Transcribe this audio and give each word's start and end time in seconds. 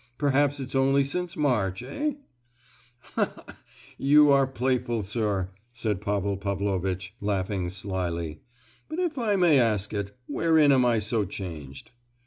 "Perhaps 0.17 0.59
it's 0.59 0.73
only 0.73 1.03
since 1.03 1.37
March, 1.37 1.83
eh?" 1.83 2.13
"Ha 3.13 3.31
ha! 3.35 3.55
you 3.99 4.31
are 4.31 4.47
playful, 4.47 5.03
sir," 5.03 5.51
said 5.73 6.01
Pavel 6.01 6.37
Pavlovitch, 6.37 7.13
laughing 7.21 7.69
slyly. 7.69 8.41
"But, 8.89 8.97
if 8.97 9.19
I 9.19 9.35
may 9.35 9.59
ask 9.59 9.93
it, 9.93 10.17
wherein 10.25 10.71
am 10.71 10.85
I 10.87 10.97
so 10.97 11.23
changed?" 11.23 11.91